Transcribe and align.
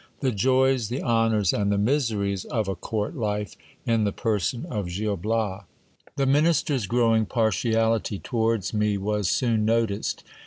—The 0.21 0.31
joys, 0.31 0.89
tlie 0.89 1.03
honours, 1.03 1.53
and 1.53 1.71
the 1.71 1.77
miseries 1.77 2.43
of 2.45 2.67
a 2.67 2.73
court 2.73 3.15
life, 3.15 3.55
in 3.85 4.03
the 4.03 4.11
person 4.11 4.65
of 4.65 4.89
Gil 4.89 5.15
Bias. 5.15 5.65
The 6.15 6.25
minister 6.25 6.73
s 6.73 6.87
growing 6.87 7.27
partiality 7.27 8.17
towards 8.17 8.73
me 8.73 8.97
was 8.97 9.29
soon 9.29 9.63
noticed. 9.63 10.23